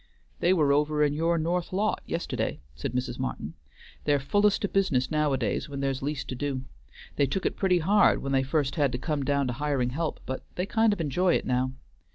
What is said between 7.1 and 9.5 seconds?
They took it pretty hard when they first had to come down